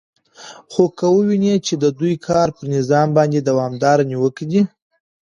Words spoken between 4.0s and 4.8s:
نیوکې دي